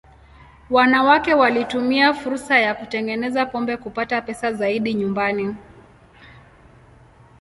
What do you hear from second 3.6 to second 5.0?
kupata pesa zaidi